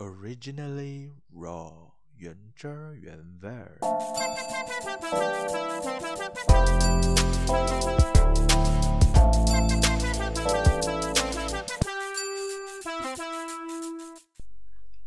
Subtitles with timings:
[0.00, 1.70] Originally raw，
[2.16, 3.76] 原汁儿原味儿。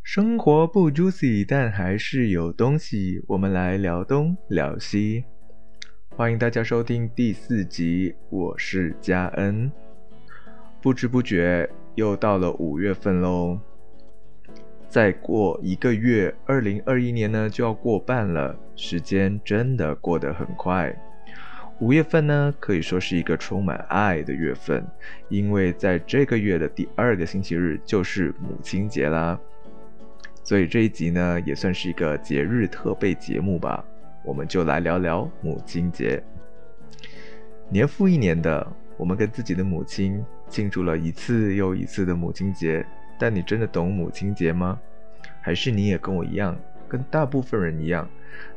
[0.04, 3.20] 生活不 juicy，但还是有东西。
[3.28, 5.24] 我们来聊东聊西，
[6.16, 9.72] 欢迎大家收听第四集，我是嘉恩。
[10.84, 13.60] 不知不觉又到了五月份喽。
[14.94, 20.96] 再过一个月，二零二一年呢就要过半了，时间真的过得很快。
[21.80, 24.86] 五月份呢可以说是一个充满爱的月份，
[25.30, 29.36] 因为在这个月的第二个星期日就是母亲节啦。
[30.44, 33.84] 所以这一集呢也算是一个节日特备节目吧，
[34.24, 36.24] 我们就来聊聊母亲节。
[37.68, 42.86] 年复一年的，我们跟自己的母亲庆祝了一次又一次的母亲节。
[43.24, 44.78] 但你真的懂母亲节吗？
[45.40, 48.06] 还是你也跟我一样，跟大部分人一样，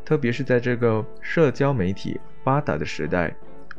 [0.05, 3.33] 特别是在这个社交媒体发达的时代，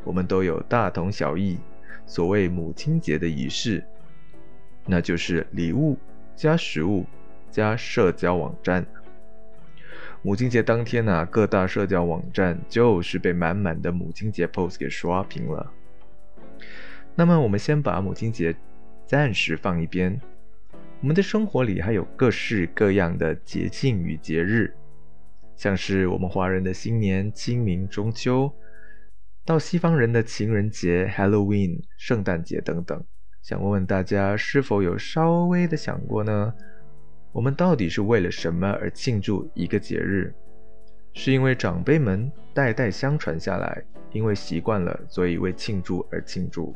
[0.05, 1.59] 我们都有大同小异。
[2.05, 3.83] 所谓母亲节的仪式，
[4.85, 5.97] 那就是礼物
[6.37, 7.05] 加食物
[7.51, 8.85] 加社交网站。
[10.21, 15.69] 母亲节当天呢，各大社交网站就是被满满的母亲节 pose 给刷屏了。
[17.13, 18.55] 那么，我们先把母亲节
[19.05, 20.17] 暂时放一边。
[20.99, 24.73] 我们的生活里还有各式各样的节庆与节日，
[25.55, 28.51] 像是我们华人的新年、清明、中秋，
[29.45, 33.03] 到西方人的情人节、Halloween、圣诞节等等。
[33.43, 36.51] 想问问大家，是否有稍微的想过呢？
[37.31, 40.33] 我们到底是为了什么而庆祝一个节日？
[41.13, 46.75] 是因为长辈们代代相传下来，因为习惯了，所以为庆祝而庆祝？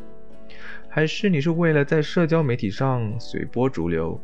[0.94, 4.20] 还是你是为了在社交媒体上随波逐流，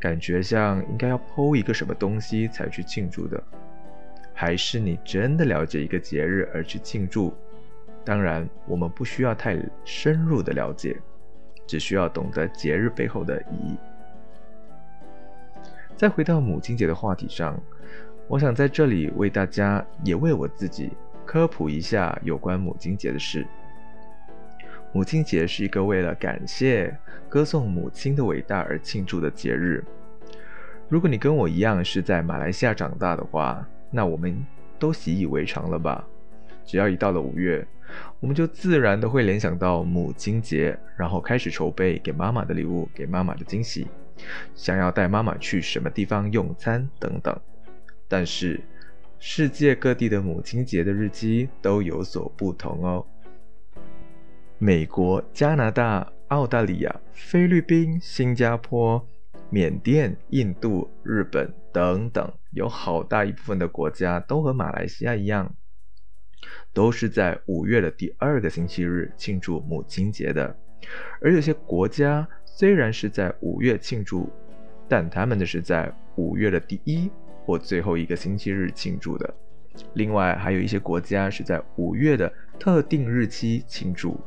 [0.00, 3.40] 感觉像应该要剖一个什么东西才去庆祝的？
[4.32, 7.34] 还是你真的了解一个节日而去庆祝？
[8.06, 10.96] 当然，我们不需要太深入的了解，
[11.66, 13.76] 只需要懂得节日背后的意义。
[15.94, 17.60] 再回到母亲节的话题上，
[18.28, 20.90] 我想在这里为大家也为我自己
[21.26, 23.46] 科普一下有关母亲节的事。
[24.92, 26.96] 母亲节是一个为了感谢、
[27.28, 29.84] 歌颂母亲的伟大而庆祝的节日。
[30.88, 34.44] 如果你跟我一样是在马来西亚长大的话，那我们
[34.78, 36.02] 都习以为常了吧？
[36.64, 37.66] 只要一到了五月，
[38.18, 43.86] 我们就自然的会联想到母亲节，然后开始筹备给妈妈的礼物、给妈妈的惊喜，
[44.54, 47.38] 想要带妈妈去什么地方用餐等等。
[48.08, 48.58] 但是，
[49.18, 53.04] 世界各地的母亲节的日期都有所不同哦。
[54.60, 59.06] 美国、加拿大、澳大利亚、菲律宾、新加坡、
[59.50, 65.54] 缅甸、印度、日本等等，有好大一部分的国家都和马来西亚一样，
[66.72, 70.56] 都是在五月的第二个星期日庆祝母亲节的。
[71.22, 74.28] 而有些国家虽然是在五月庆祝，
[74.88, 77.08] 但他们的是在五月的第一
[77.44, 79.34] 或最后一个星期日庆祝的。
[79.94, 84.20] 另外，还有一些国家是在五月的特定日期庆祝。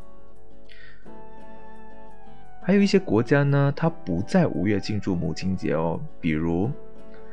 [2.63, 5.99] 还有一些国家呢，它不在五月庆祝母亲节哦。
[6.19, 6.69] 比如，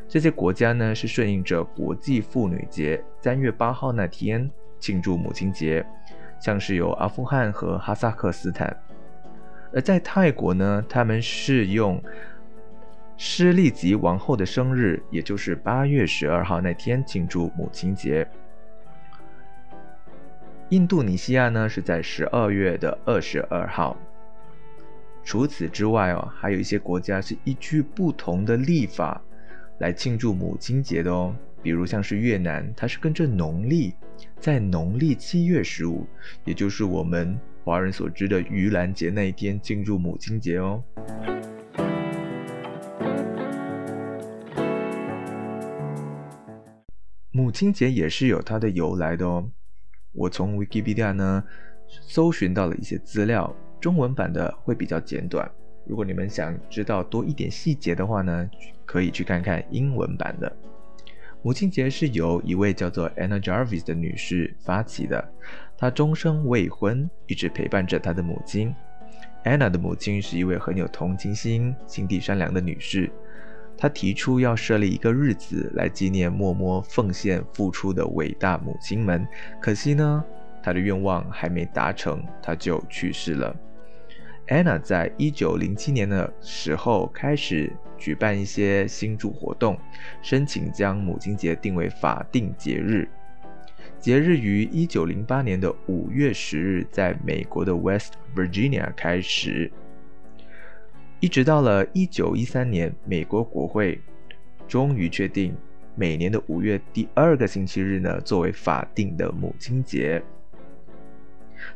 [0.08, 5.84] 这些国家呢是顺应着国际妇女节，三月八号那天庆祝母亲节，
[6.40, 8.74] 像是有阿富汗和哈萨克斯坦。
[9.70, 12.02] 而在泰国呢，他们是用
[13.18, 18.26] 施利吉王后的生日，也就是八月十二号那天庆祝母亲节。
[20.70, 23.94] 印度尼西亚呢是在十二月的二十二号。
[25.28, 29.22] 除此之外哦，还有一些国家是依据不同的历法
[29.78, 31.36] 来庆祝母亲节的哦。
[31.62, 33.92] 比如像是越南，它是跟着农历，
[34.40, 36.06] 在农历七月十五，
[36.46, 40.82] 也就是我们华人所知的盂兰节那一天庆祝母亲节哦。
[47.30, 49.46] 母亲节也是有它的由来的哦。
[50.12, 51.44] 我从 Wikipedia 呢
[51.86, 53.54] 搜寻到了一些资料。
[53.80, 55.48] 中文版的会比较简短，
[55.86, 58.50] 如果你们想知道多一点细节的话呢，
[58.84, 60.52] 可以去看看英文版的。
[61.40, 65.24] 母亲节是由一位叫做 Anna Jarvis 的女士发起的，
[65.76, 68.74] 她终生未婚，一直陪伴着她的母亲。
[69.44, 73.08] Anna 的母亲是一位很有同情心、心地善良的女士，
[73.76, 79.24] 她提出要设立一个日子来纪念默默奉献付出的伟大母亲们，
[79.60, 80.24] 可惜呢，
[80.60, 83.54] 她的愿望还没达成，她就去世了。
[84.48, 89.78] Anna 在一九零七年的时候开始举办一些新助活动，
[90.22, 93.06] 申请将母亲节定为法定节日。
[93.98, 99.70] 节日于一九零八年的五月十日在美国的 West Virginia 开始，
[101.20, 104.00] 一直到了一九一三年，美国国会
[104.66, 105.54] 终于确定
[105.94, 110.22] 每年的五月第二个星期日呢作为法定的母亲节。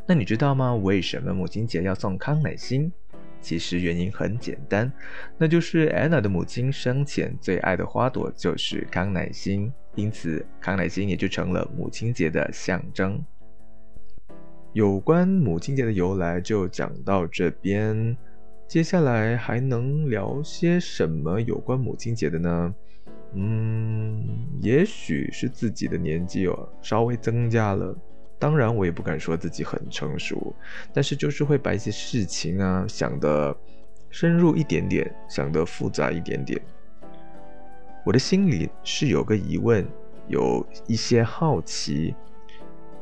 [0.07, 0.75] 那你知道吗？
[0.75, 2.93] 为什么母亲节要送康乃馨？
[3.41, 4.93] 其实原因很简单，
[5.37, 13.21] 那就是安娜的母亲生前最爱的花朵就是康乃馨，因此康乃馨也就成了母亲节的象征。
[14.73, 18.17] 有关母亲节的由来就讲到这边，
[18.69, 22.75] 接下来还能聊些什么有关母亲节的呢？
[23.35, 27.99] 嗯，也许是自己的年纪哦，稍微增加了。
[28.43, 30.53] 当然，我也不敢说自己很成熟，
[30.93, 33.57] 但是就是会把一些事情啊想得
[34.11, 36.61] 深入一点点，想得复杂一点点。
[38.05, 39.87] 我的心里是有个疑问，
[40.27, 42.17] 有一些好奇：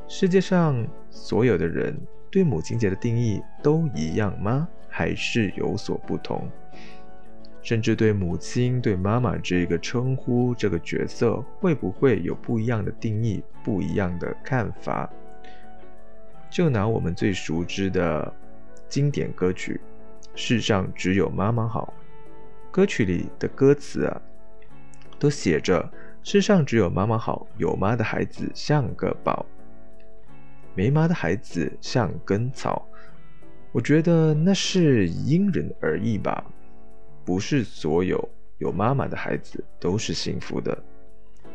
[0.06, 1.98] 世界上所有的人
[2.30, 4.68] 对母亲节的定义都一样吗？
[4.90, 6.46] 还是有所不同？
[7.62, 15.10] 甚至对母亲、对妈妈这个称呼、这个角色，会不会有不一样的定义、不一样的看法？
[16.50, 18.34] 就拿我们最熟知的
[18.88, 19.80] 经典歌曲
[20.34, 21.94] 《世上只有妈妈好》，
[22.72, 24.20] 歌曲里的歌词啊，
[25.16, 25.88] 都写着
[26.24, 29.46] “世上只有妈妈好，有妈的孩子像个宝，
[30.74, 32.84] 没妈的孩子像根草”。
[33.70, 36.44] 我觉得那是因人而异吧，
[37.24, 40.76] 不是所有有妈妈的孩子都是幸福的，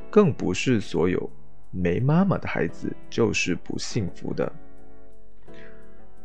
[0.10, 1.30] 更不是所有
[1.70, 4.50] 没妈妈的孩子就是不幸福的。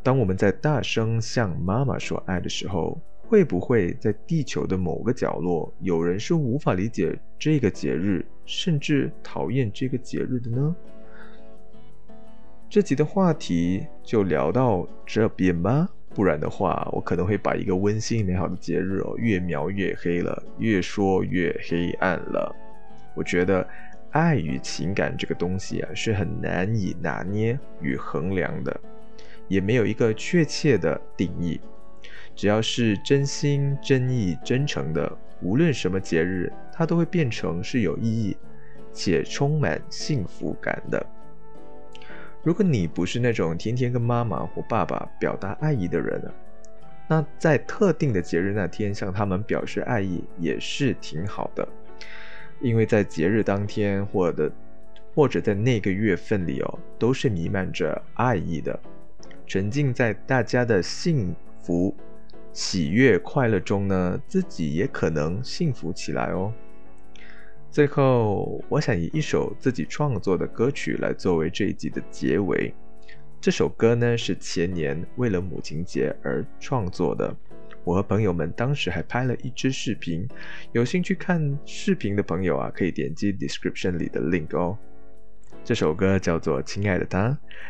[0.02, 10.74] 当我们在大声向妈妈说爱的时候，会不会在地球的某个角落，有人是无法理解这个节日，甚至讨厌这个节日的呢？
[12.68, 22.54] 这集的话题就聊到这边吧，不然的话，我可能会把一个温馨美好的节日哦，越描越黑了，越说越黑暗了。
[23.14, 23.66] 我觉得
[24.12, 28.80] 爱与情感这个东西啊，是很难以拿捏与衡量的。
[29.50, 31.60] 也没有一个确切的定义，
[32.36, 38.36] 只要是真心真意真诚的，无论什么节日，它都会变成是有意义
[38.92, 41.04] 且充满幸福感的。
[42.44, 46.30] 如果你不是那种天天跟妈妈或爸爸表达爱意的人啊，
[47.08, 51.68] 那在特定的节日那天向他们表示爱意也是挺好的，
[52.60, 54.52] 因为在节日当天或者
[55.12, 58.78] 或者在那个月份里哦，都是弥漫着爱意的。
[59.50, 61.92] 沉浸在大家的幸福、
[62.52, 66.54] 喜悦、快乐中呢，自己也可能幸福起来哦。
[67.68, 72.72] 最后，我想以一首自己创作的歌曲来作为这一集的结尾。
[73.40, 77.36] 这首歌呢是前年为了母亲节而创作的，
[77.82, 80.28] 我和朋友们当时还拍了一支视频。
[80.70, 84.78] 有兴趣看视频的朋友啊，可以点击 description 里的 link 哦。
[85.62, 87.28] 这首歌叫做《亲爱的她》，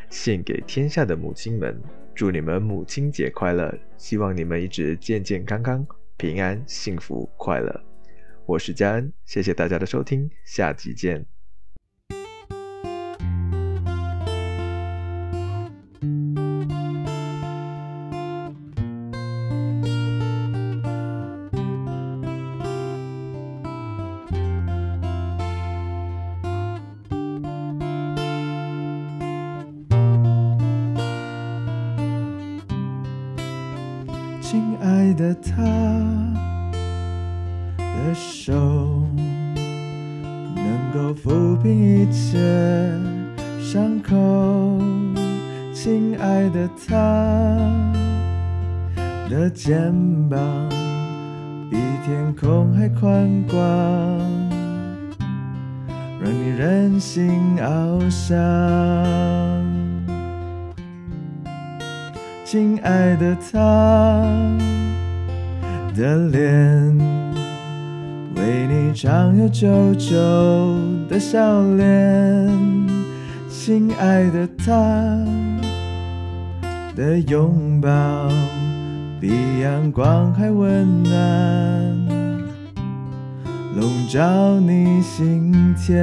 [0.09, 1.79] 献给天下的母亲们，
[2.15, 3.77] 祝你们母亲节快乐！
[3.97, 7.81] 希望你们一直健健康康、平安、幸福、快乐。
[8.47, 11.30] 我是佳恩，谢谢大家的收听，下集见。
[35.21, 35.63] 的，他
[37.77, 38.55] 的手
[40.55, 42.39] 能够抚平一切
[43.61, 44.17] 伤口。
[45.75, 46.95] 亲爱的，他
[49.29, 49.93] 的肩
[50.31, 50.41] 膀
[51.71, 53.59] 比天空还宽广，
[56.19, 58.35] 让你任性翱翔。
[62.45, 64.59] 亲爱的，他
[65.95, 66.99] 的脸，
[68.37, 70.09] 为你常有久久
[71.09, 72.49] 的笑脸。
[73.49, 74.73] 亲爱的，他
[76.97, 77.89] 的拥抱
[79.21, 81.13] 比阳光还温暖，
[83.77, 85.99] 笼罩你心田。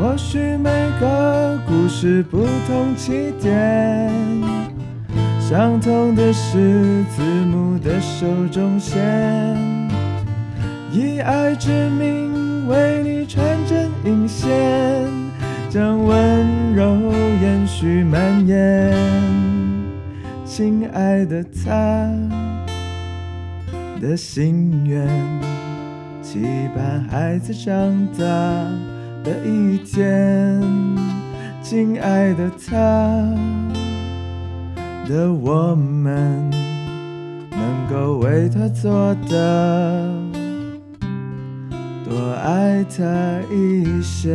[0.00, 1.39] 或许每个
[1.92, 4.10] 是不同起点，
[5.38, 8.96] 相同的是字母的手中线，
[10.90, 14.48] 以爱之名为你穿针引线，
[15.68, 16.96] 将温柔
[17.42, 18.96] 延续蔓延。
[20.46, 22.10] 亲爱的他
[24.00, 25.06] 的心愿，
[26.22, 26.40] 期
[26.74, 28.24] 盼孩子长大
[29.22, 31.19] 的一天。
[31.62, 32.72] 亲爱的他
[35.08, 36.50] 的我们，
[37.50, 40.08] 能够为他做的，
[42.04, 43.04] 多爱他
[43.52, 44.30] 一些。